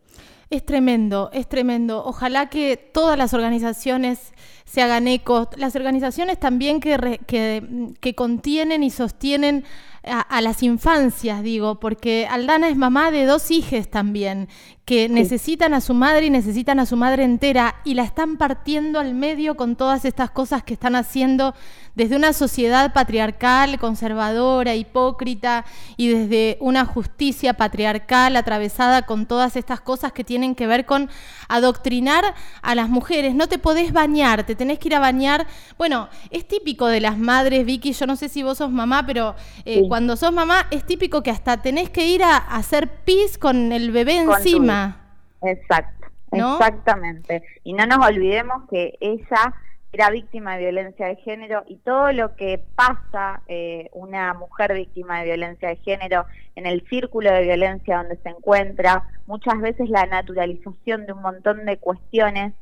Es 0.49 0.65
tremendo, 0.65 1.29
es 1.33 1.47
tremendo. 1.49 2.03
Ojalá 2.05 2.49
que 2.49 2.77
todas 2.77 3.17
las 3.17 3.33
organizaciones 3.33 4.33
se 4.63 4.81
hagan 4.81 5.07
eco, 5.07 5.49
las 5.57 5.75
organizaciones 5.75 6.39
también 6.39 6.79
que, 6.79 7.19
que, 7.27 7.93
que 7.99 8.15
contienen 8.15 8.81
y 8.81 8.89
sostienen 8.89 9.65
a, 10.07 10.41
las 10.41 10.63
infancias, 10.63 11.43
digo, 11.43 11.79
porque 11.79 12.27
Aldana 12.29 12.69
es 12.69 12.77
mamá 12.77 13.11
de 13.11 13.25
dos 13.25 13.51
hijas 13.51 13.87
también, 13.89 14.47
que 14.85 15.09
necesitan 15.09 15.73
a 15.73 15.81
su 15.81 15.93
madre 15.93 16.27
y 16.27 16.29
necesitan 16.29 16.79
a 16.79 16.85
su 16.85 16.95
madre 16.95 17.23
entera 17.23 17.75
y 17.83 17.93
la 17.93 18.03
están 18.03 18.37
partiendo 18.37 18.99
al 18.99 19.13
medio 19.13 19.57
con 19.57 19.75
todas 19.75 20.05
estas 20.05 20.31
cosas 20.31 20.63
que 20.63 20.73
están 20.73 20.95
haciendo 20.95 21.53
desde 21.95 22.15
una 22.15 22.31
sociedad 22.31 22.93
patriarcal, 22.93 23.79
conservadora, 23.79 24.75
hipócrita 24.75 25.65
y 25.97 26.07
desde 26.09 26.57
una 26.61 26.85
justicia 26.85 27.55
patriarcal 27.55 28.35
atravesada 28.37 29.01
con 29.01 29.25
todas 29.25 29.57
estas 29.57 29.81
cosas 29.81 30.13
que 30.13 30.23
tienen 30.37 30.53
que 30.53 30.67
ver 30.67 30.85
con 30.85 31.09
adoctrinar 31.49 32.23
a 32.61 32.75
las 32.75 32.89
mujeres. 32.89 33.33
No 33.33 33.47
te 33.47 33.57
podés 33.57 33.91
bañar, 33.91 34.43
te 34.43 34.53
tenés 34.53 34.77
que 34.77 34.89
ir 34.89 34.95
a 34.95 34.99
bañar. 34.99 35.47
Bueno, 35.79 36.09
es 36.29 36.47
típico 36.47 36.85
de 36.85 37.01
las 37.01 37.17
madres, 37.17 37.65
Vicky, 37.65 37.91
yo 37.93 38.05
no 38.05 38.15
sé 38.15 38.29
si 38.29 38.43
vos 38.43 38.59
sos 38.59 38.71
mamá, 38.71 39.03
pero 39.07 39.33
eh, 39.65 39.87
cuando 39.87 40.15
sos 40.15 40.31
mamá 40.31 40.67
es 40.69 40.85
típico 40.85 41.23
que 41.23 41.31
hasta 41.31 41.63
tenés 41.63 41.89
que 41.89 42.05
ir 42.05 42.21
a, 42.23 42.37
hacer 42.37 42.87
pis 43.03 43.39
con 43.39 43.71
el 43.71 43.91
bebé 43.91 44.17
encima. 44.17 44.97
Exacto, 45.41 46.07
exactamente. 46.31 47.41
Y 47.63 47.73
no 47.73 47.87
nos 47.87 48.05
olvidemos 48.05 48.69
que 48.69 48.95
ella 48.99 49.55
era 49.93 50.09
víctima 50.09 50.55
de 50.55 50.63
violencia 50.63 51.07
de 51.07 51.15
género 51.17 51.63
y 51.67 51.77
todo 51.77 52.11
lo 52.11 52.35
que 52.35 52.61
pasa 52.75 53.41
eh, 53.47 53.89
una 53.93 54.33
mujer 54.33 54.73
víctima 54.73 55.19
de 55.19 55.25
violencia 55.25 55.69
de 55.69 55.77
género 55.77 56.25
en 56.55 56.65
el 56.65 56.85
círculo 56.87 57.31
de 57.31 57.43
violencia 57.43 57.97
donde 57.97 58.17
se 58.17 58.29
encuentra, 58.29 59.03
muchas 59.27 59.59
veces 59.61 59.89
la 59.89 60.05
naturalización 60.05 61.05
de 61.05 61.13
un 61.13 61.21
montón 61.21 61.65
de 61.65 61.77
cuestiones 61.77 62.53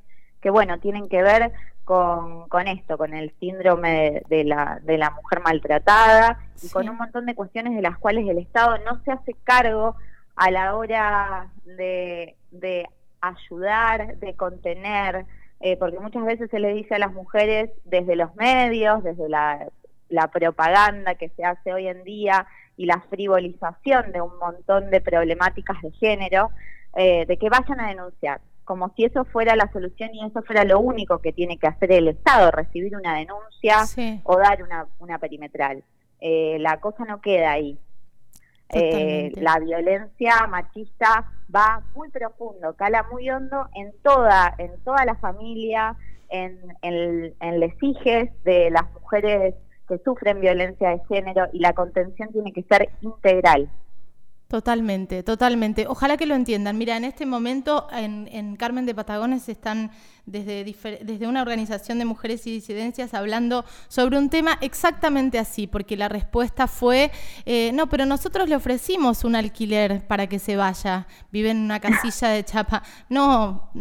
que, 0.42 0.50
bueno, 0.50 0.80
tienen 0.80 1.10
que 1.10 1.24
ver 1.24 1.52
con, 1.84 2.48
con 2.50 2.68
esto, 2.68 2.98
con 2.98 3.14
el 3.14 3.34
síndrome 3.40 4.22
de, 4.30 4.44
la, 4.44 4.80
de 4.84 4.98
la 4.98 5.10
mujer 5.12 5.42
maltratada 5.42 6.40
y 6.62 6.70
con 6.70 6.88
un 6.90 6.98
montón 6.98 7.26
de 7.26 7.36
cuestiones 7.36 7.76
de 7.76 7.82
las 7.82 7.98
cuales 7.98 8.28
el 8.28 8.38
Estado 8.38 8.78
no 8.80 9.02
se 9.04 9.12
hace 9.12 9.34
cargo 9.44 9.96
a 10.36 10.52
la 10.52 10.76
hora 10.76 11.48
de, 11.64 12.36
de 12.52 12.88
ayudar, 13.22 14.18
de 14.18 14.36
contener, 14.36 15.26
eh, 15.60 15.78
porque 15.78 16.00
muchas 16.00 16.26
veces 16.26 16.50
se 16.50 16.60
le 16.60 16.74
dice 16.74 16.96
a 16.96 17.00
las 17.00 17.14
mujeres 17.14 17.70
desde 17.86 18.16
los 18.16 18.36
medios, 18.36 19.04
desde 19.04 19.30
la, 19.30 19.68
propaganda 20.32 21.16
que 21.16 21.30
se 21.30 21.44
hace 21.44 21.74
hoy 21.74 21.88
en 21.88 22.04
día 22.04 22.48
y 22.78 22.86
la 22.86 23.02
frivolización 23.10 24.12
de 24.12 24.22
un 24.22 24.38
montón 24.38 24.90
de 24.90 25.02
problemáticas 25.02 25.82
de 25.82 25.92
género, 25.92 26.52
eh, 26.96 27.26
de 27.26 27.38
que 27.38 27.50
vayan 27.50 27.80
a 27.80 27.90
denunciar, 27.90 28.42
como 28.64 28.94
si 28.96 29.06
eso 29.06 29.26
fuera 29.26 29.56
la 29.56 29.72
solución 29.72 30.14
y 30.14 30.26
eso 30.26 30.42
fuera 30.44 30.64
lo 30.64 30.80
único 30.80 31.20
que 31.20 31.34
tiene 31.34 31.58
que 31.58 31.68
hacer 31.68 31.92
el 31.92 32.10
Estado, 32.10 32.52
recibir 32.52 32.96
una 32.96 33.16
denuncia 33.16 33.86
o 34.24 34.38
dar 34.38 34.64
una, 34.64 34.88
una 35.00 35.20
perimetral. 35.20 35.84
Eh, 36.20 36.58
la 36.60 36.80
cosa 36.80 37.06
no 37.06 37.22
queda 37.22 37.52
ahí. 37.52 37.78
Eh, 38.70 39.32
la 39.36 39.60
violencia 39.60 40.48
machista 40.48 41.32
va 41.56 41.82
muy 41.96 42.10
profundo, 42.10 42.74
cala 42.76 43.06
muy 43.12 43.30
hondo 43.30 43.70
en 43.76 43.94
toda, 44.04 44.54
en 44.58 44.72
toda 44.84 45.06
la 45.06 45.16
familia, 45.16 45.96
en, 46.30 46.60
en, 46.82 47.34
en 47.40 47.74
hijes 47.82 48.32
de 48.44 48.70
las 48.72 48.92
mujeres 48.94 49.56
que 49.88 50.00
sufren 50.00 50.42
violencia 50.42 50.90
de 50.90 51.02
género 51.08 51.48
y 51.54 51.60
la 51.60 51.74
contención 51.74 52.30
tiene 52.32 52.52
que 52.52 52.64
ser 52.64 52.90
integral. 53.02 53.70
Totalmente, 54.48 55.24
totalmente. 55.24 55.88
Ojalá 55.88 56.18
que 56.18 56.28
lo 56.28 56.36
entiendan. 56.36 56.78
Mira, 56.78 56.98
en 56.98 57.04
este 57.04 57.26
momento 57.26 57.88
en, 57.92 58.28
en 58.32 58.56
Carmen 58.56 58.86
de 58.86 58.94
Patagones 58.94 59.50
están 59.50 59.92
desde, 60.26 60.64
desde 61.04 61.28
una 61.28 61.42
organización 61.42 62.00
de 62.00 62.06
mujeres 62.06 62.46
y 62.48 62.52
disidencias 62.52 63.14
hablando 63.14 63.66
sobre 63.88 64.18
un 64.18 64.30
tema 64.30 64.58
exactamente 64.62 65.40
así, 65.40 65.68
porque 65.68 65.96
la 65.98 66.10
respuesta 66.10 66.68
fue, 66.68 67.12
eh, 67.46 67.72
no, 67.74 67.88
pero 67.88 68.06
nosotros 68.06 68.50
le 68.50 68.56
ofrecimos 68.56 69.24
un 69.24 69.36
alquiler 69.36 70.06
para 70.08 70.28
que 70.28 70.40
se 70.40 70.56
vaya, 70.56 71.08
vive 71.32 71.52
en 71.52 71.58
una 71.58 71.80
casilla 71.80 72.30
de 72.30 72.44
chapa. 72.44 72.84
No, 73.10 73.72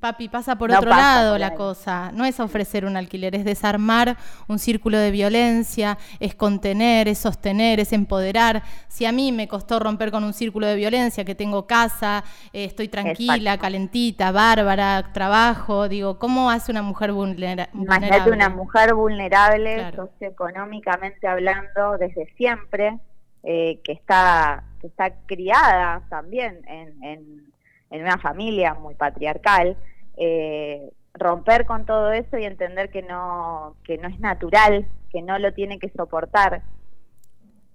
papi, 0.00 0.28
pasa 0.28 0.56
por 0.56 0.70
otro 0.70 0.90
lado 0.90 1.38
la 1.38 1.54
cosa, 1.54 2.12
no 2.12 2.24
es 2.24 2.38
ofrecer 2.40 2.84
un 2.84 2.96
alquiler, 2.96 3.34
es 3.34 3.44
desarmar 3.44 4.16
un 4.46 4.58
círculo 4.58 4.98
de 4.98 5.10
violencia, 5.10 5.98
es 6.20 6.34
contener, 6.34 7.08
es 7.08 7.18
sostener, 7.18 7.80
es 7.80 7.92
empoderar. 7.92 8.62
Si 8.88 9.04
a 9.04 9.12
mí 9.12 9.32
me 9.32 9.48
costó 9.48 9.78
romper 9.78 10.10
con 10.10 10.24
un 10.24 10.32
círculo 10.32 10.66
de 10.66 10.76
violencia, 10.76 11.24
que 11.24 11.34
tengo 11.34 11.66
casa, 11.66 12.24
eh, 12.52 12.64
estoy 12.64 12.88
tranquila, 12.88 13.58
calentita, 13.58 14.30
bárbara, 14.32 15.10
trabajo, 15.12 15.87
digo, 15.88 16.18
¿cómo 16.18 16.50
hace 16.50 16.70
una 16.70 16.82
mujer 16.82 17.12
vulnerable? 17.12 17.68
Imagínate 17.74 18.30
una 18.30 18.48
mujer 18.48 18.94
vulnerable 18.94 19.92
socioeconómicamente 19.92 21.26
hablando 21.26 21.98
desde 21.98 22.26
siempre, 22.36 22.98
eh, 23.42 23.80
que 23.84 23.92
está 23.92 24.64
que 24.80 24.86
está 24.86 25.12
criada 25.26 26.02
también 26.08 26.60
en, 26.68 27.02
en, 27.90 28.02
una 28.02 28.18
familia 28.18 28.74
muy 28.74 28.94
patriarcal, 28.94 29.76
eh, 30.16 30.90
romper 31.14 31.66
con 31.66 31.84
todo 31.84 32.12
eso 32.12 32.38
y 32.38 32.44
entender 32.44 32.90
que 32.90 33.02
no 33.02 33.76
que 33.84 33.98
no 33.98 34.08
es 34.08 34.20
natural, 34.20 34.86
que 35.10 35.22
no 35.22 35.38
lo 35.38 35.52
tiene 35.52 35.78
que 35.78 35.88
soportar. 35.90 36.62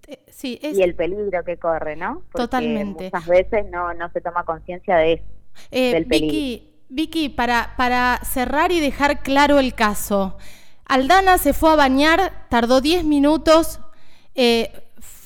Eh, 0.08 0.20
sí, 0.28 0.60
Y 0.62 0.82
el 0.82 0.96
peligro 0.96 1.44
que 1.44 1.58
corre, 1.58 1.96
¿no? 1.96 2.24
totalmente. 2.34 3.06
Muchas 3.06 3.28
veces 3.28 3.66
no, 3.72 3.94
no 3.94 4.10
se 4.12 4.22
toma 4.22 4.44
conciencia 4.44 4.98
de 4.98 5.14
eso. 5.14 5.24
del 5.72 6.06
peligro. 6.06 6.34
Vicky, 6.34 6.73
para, 7.36 7.74
para 7.76 8.20
cerrar 8.24 8.72
y 8.72 8.80
dejar 8.80 9.24
claro 9.24 9.60
el 9.60 9.74
caso, 9.74 10.38
Aldana 10.86 11.38
se 11.38 11.54
fue 11.54 11.72
a 11.72 11.76
bañar, 11.76 12.46
tardó 12.50 12.82
10 12.82 13.04
minutos, 13.06 13.80
eh, 14.36 14.72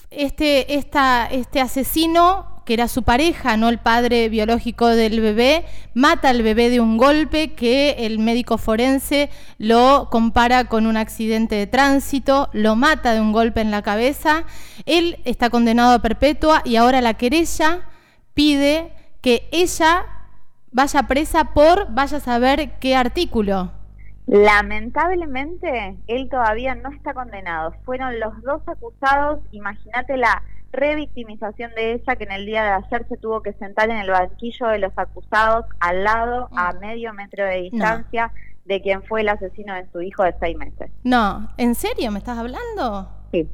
este, 0.10 0.76
este 0.76 1.60
asesino 1.60 2.58
que 2.64 2.74
era 2.74 2.90
su 2.90 3.04
pareja, 3.04 3.56
no 3.56 3.70
el 3.70 3.80
padre 3.80 4.28
biológico 4.28 4.88
del 4.88 5.22
bebé, 5.22 5.66
mata 5.94 6.30
al 6.30 6.44
bebé 6.44 6.70
de 6.70 6.82
un 6.82 6.98
golpe 6.98 7.54
que 7.54 7.92
el 8.00 8.20
médico 8.20 8.58
forense 8.58 9.30
lo 9.58 10.10
compara 10.12 10.66
con 10.66 10.86
un 10.86 10.98
accidente 10.98 11.56
de 11.56 11.66
tránsito, 11.66 12.50
lo 12.52 12.76
mata 12.76 13.14
de 13.14 13.22
un 13.22 13.32
golpe 13.32 13.62
en 13.62 13.72
la 13.72 13.84
cabeza, 13.84 14.44
él 14.86 15.20
está 15.24 15.50
condenado 15.50 15.94
a 15.94 16.02
perpetua 16.02 16.62
y 16.66 16.76
ahora 16.76 17.00
la 17.00 17.14
querella 17.14 17.88
pide 18.34 18.92
que 19.22 19.48
ella 19.54 20.06
vaya 20.78 21.02
presa 21.08 21.56
por, 21.56 21.92
vaya 21.92 22.18
a 22.18 22.20
saber 22.20 22.78
qué 22.80 22.96
artículo. 22.96 23.72
Lamentablemente, 24.28 25.98
él 26.06 26.30
todavía 26.30 26.76
no 26.76 26.92
está 26.92 27.16
condenado. 27.16 27.74
Fueron 27.84 28.20
los 28.20 28.40
dos 28.44 28.62
acusados, 28.68 29.40
imagínate 29.52 30.18
la 30.18 30.44
revictimización 30.72 31.74
de 31.74 31.94
ella 31.94 32.16
que 32.16 32.26
en 32.26 32.32
el 32.32 32.46
día 32.46 32.64
de 32.64 32.70
ayer 32.70 33.08
se 33.10 33.18
tuvo 33.18 33.42
que 33.42 33.54
sentar 33.54 33.90
en 33.90 33.98
el 33.98 34.12
banquillo 34.12 34.68
de 34.68 34.78
los 34.78 34.94
acusados 34.96 35.66
al 35.80 36.04
lado, 36.04 36.48
a 36.56 36.74
mm. 36.74 36.80
medio 36.80 37.12
metro 37.14 37.44
de 37.44 37.62
distancia, 37.64 38.32
de 38.66 38.80
quien 38.80 39.02
fue 39.02 39.22
el 39.22 39.30
asesino 39.30 39.74
de 39.74 39.90
su 39.92 40.04
hijo 40.04 40.22
de 40.24 40.36
seis 40.40 40.56
meses. 40.58 40.92
No, 41.04 41.50
¿en 41.58 41.74
serio 41.74 42.12
me 42.12 42.20
estás 42.20 42.38
hablando? 42.38 43.10
Sí. 43.32 43.50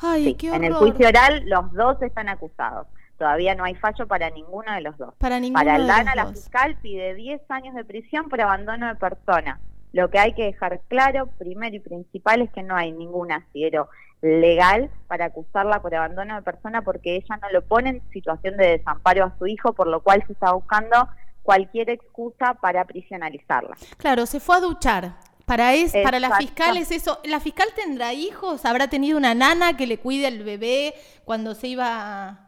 Ay, 0.00 0.34
qué 0.34 0.48
horror. 0.48 0.64
En 0.64 0.64
el 0.64 0.74
juicio 0.74 1.08
oral 1.08 1.42
los 1.44 1.70
dos 1.74 2.00
están 2.00 2.30
acusados. 2.30 2.86
Todavía 3.18 3.54
no 3.54 3.64
hay 3.64 3.74
fallo 3.76 4.06
para 4.06 4.30
ninguno 4.30 4.72
de 4.72 4.80
los 4.80 4.96
dos. 4.98 5.14
Para 5.18 5.38
ninguno 5.38 5.60
Para 5.60 5.76
Aldana, 5.76 6.14
la 6.14 6.26
fiscal 6.26 6.76
pide 6.82 7.14
10 7.14 7.42
años 7.48 7.74
de 7.74 7.84
prisión 7.84 8.28
por 8.28 8.40
abandono 8.40 8.88
de 8.88 8.96
persona. 8.96 9.60
Lo 9.92 10.10
que 10.10 10.18
hay 10.18 10.32
que 10.32 10.44
dejar 10.44 10.80
claro, 10.88 11.28
primero 11.38 11.76
y 11.76 11.80
principal, 11.80 12.42
es 12.42 12.50
que 12.50 12.64
no 12.64 12.74
hay 12.74 12.90
ningún 12.90 13.30
asidero 13.30 13.88
legal 14.20 14.90
para 15.06 15.26
acusarla 15.26 15.80
por 15.80 15.94
abandono 15.94 16.34
de 16.34 16.42
persona 16.42 16.82
porque 16.82 17.16
ella 17.16 17.36
no 17.40 17.50
lo 17.50 17.62
pone 17.62 17.90
en 17.90 18.02
situación 18.10 18.56
de 18.56 18.78
desamparo 18.78 19.24
a 19.24 19.38
su 19.38 19.46
hijo, 19.46 19.72
por 19.74 19.86
lo 19.86 20.02
cual 20.02 20.24
se 20.26 20.32
está 20.32 20.52
buscando 20.52 21.08
cualquier 21.42 21.90
excusa 21.90 22.54
para 22.54 22.84
prisionalizarla. 22.86 23.76
Claro, 23.98 24.26
se 24.26 24.40
fue 24.40 24.56
a 24.56 24.60
duchar. 24.60 25.12
Para, 25.44 25.74
es, 25.74 25.92
para 26.02 26.18
la 26.18 26.38
fiscal 26.38 26.78
es 26.78 26.90
eso. 26.90 27.20
¿La 27.24 27.38
fiscal 27.38 27.68
tendrá 27.76 28.14
hijos? 28.14 28.64
¿Habrá 28.64 28.88
tenido 28.88 29.18
una 29.18 29.34
nana 29.34 29.76
que 29.76 29.86
le 29.86 29.98
cuide 29.98 30.26
al 30.26 30.42
bebé 30.42 30.94
cuando 31.26 31.54
se 31.54 31.68
iba 31.68 32.43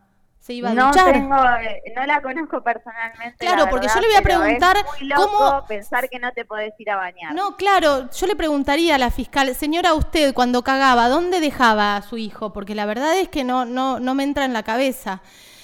no 0.49 0.91
Tengo, 0.93 1.37
eh, 1.61 1.83
no 1.95 2.07
la 2.07 2.23
conozco 2.23 2.63
personalmente. 2.63 3.37
Claro, 3.39 3.69
porque 3.69 3.89
yo 3.93 4.01
le 4.01 4.07
voy 4.07 4.17
a 4.17 4.23
preguntar 4.23 4.77
cómo 5.17 5.65
pensar 5.67 6.09
que 6.09 6.19
no 6.19 6.33
te 6.33 6.45
podés 6.45 6.73
ir 6.79 6.91
a 6.91 6.97
bañar. 6.97 7.35
No, 7.35 7.57
claro, 7.57 8.09
yo 8.11 8.27
le 8.27 8.37
preguntaría 8.37 8.95
a 8.95 8.99
la 8.99 9.11
fiscal, 9.11 9.55
señora, 9.55 9.95
usted 9.95 10.35
cuando 10.35 10.63
cagaba, 10.63 11.09
¿dónde 11.09 11.41
dejaba 11.41 11.97
a 11.97 12.03
su 12.03 12.17
hijo? 12.17 12.53
Porque 12.53 12.75
la 12.75 12.87
verdad 12.87 13.19
es 13.19 13.29
que 13.29 13.45
no, 13.45 13.65
no, 13.65 13.99
no 13.99 14.15
me 14.15 14.23
entra 14.23 14.45
en 14.45 14.53
la 14.53 14.63
cabeza. 14.63 15.21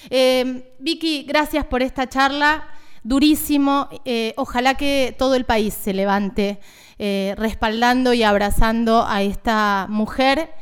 Eh, 0.09 0.73
Vicky, 0.79 1.23
gracias 1.23 1.65
por 1.65 1.81
esta 1.81 2.09
charla, 2.09 2.67
durísimo. 3.03 3.87
Eh, 4.05 4.33
ojalá 4.37 4.75
que 4.75 5.15
todo 5.17 5.35
el 5.35 5.45
país 5.45 5.73
se 5.73 5.93
levante 5.93 6.59
respaldando 7.35 8.13
y 8.13 8.23
abrazando 8.23 9.05
a 9.05 9.23
esta 9.23 9.87
mujer 9.89 10.53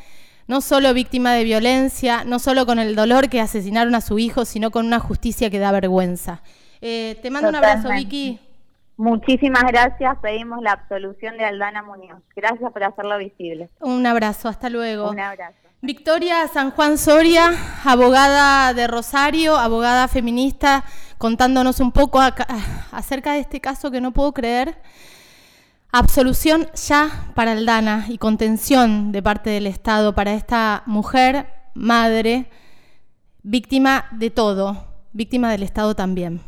no 0.51 0.60
solo 0.60 0.93
víctima 0.93 1.31
de 1.31 1.46
violencia, 1.46 2.25
no 2.25 2.38
solo 2.38 2.65
con 2.65 2.77
el 2.77 2.93
dolor 2.93 3.29
que 3.29 3.39
asesinaron 3.39 3.96
a 3.96 4.01
su 4.01 4.20
hijo, 4.20 4.43
sino 4.43 4.70
con 4.70 4.86
una 4.86 5.00
justicia 5.00 5.50
que 5.50 5.60
da 5.60 5.72
vergüenza. 5.72 6.41
Eh, 6.81 7.17
te 7.22 7.29
mando 7.29 7.48
un 7.48 7.55
abrazo, 7.55 7.88
Vicky. 7.88 8.38
Muchísimas 8.98 9.63
gracias. 9.63 10.17
Pedimos 10.22 10.62
la 10.62 10.74
absolución 10.74 11.38
de 11.38 11.46
Aldana 11.46 11.84
Muñoz. 11.84 12.22
Gracias 12.36 12.70
por 12.70 12.84
hacerlo 12.84 13.17
visible. 13.17 13.70
Un 13.79 14.05
abrazo, 14.05 14.50
hasta 14.50 14.70
luego. 14.70 15.10
Un 15.12 15.22
abrazo. 15.22 15.55
Victoria 15.81 16.46
San 16.50 16.72
Juan 16.72 16.98
Soria, 16.98 17.53
abogada 17.86 18.74
de 18.74 18.88
Rosario, 18.88 19.55
abogada 19.55 20.10
feminista, 20.10 20.84
contándonos 21.17 21.79
un 21.79 21.93
poco 21.93 22.20
acerca 22.20 23.31
de 23.31 23.39
este 23.39 23.62
caso 23.62 23.89
que 23.89 24.01
no 24.01 24.12
puedo 24.12 24.34
creer. 24.34 24.75
Absolución 25.94 26.68
ya 26.88 27.34
para 27.36 27.51
Aldana 27.51 28.06
y 28.08 28.18
contención 28.18 29.12
de 29.12 29.22
parte 29.22 29.50
del 29.50 29.68
Estado 29.68 30.16
para 30.16 30.34
esta 30.34 30.84
mujer, 30.86 31.48
madre, 31.74 32.50
víctima 33.44 34.06
de 34.14 34.30
todo, 34.30 34.88
víctima 35.12 35.51
del 35.51 35.64
Estado 35.64 35.94
también. 35.94 36.40